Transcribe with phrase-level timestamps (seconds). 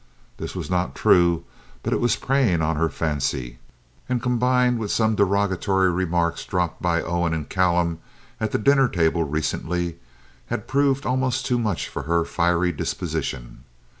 [0.37, 1.43] This was not true,
[1.83, 3.59] but it was preying on her fancy,
[4.09, 7.99] and combined with some derogatory remarks dropped by Owen and Callum
[8.39, 9.97] at the dinner table recently,
[10.47, 13.63] had proved almost too much for her fiery disposition.